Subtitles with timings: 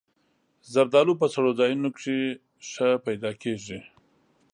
[0.73, 2.17] زردالو په سړو ځایونو کې
[2.69, 3.79] ښه پیدا کېږي.